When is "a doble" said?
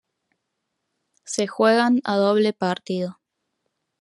2.05-2.53